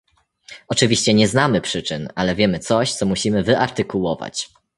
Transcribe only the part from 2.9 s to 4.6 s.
co musimy wyartykułować